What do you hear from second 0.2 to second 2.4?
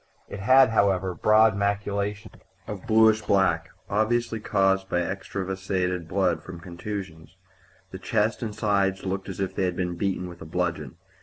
It had, however, broad maculations